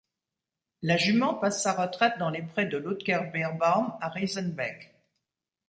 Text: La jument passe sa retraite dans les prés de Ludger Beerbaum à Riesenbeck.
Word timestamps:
La 0.81 0.97
jument 0.97 1.35
passe 1.35 1.61
sa 1.61 1.73
retraite 1.73 2.17
dans 2.17 2.31
les 2.31 2.41
prés 2.41 2.65
de 2.65 2.75
Ludger 2.79 3.19
Beerbaum 3.31 3.93
à 4.01 4.09
Riesenbeck. 4.09 4.95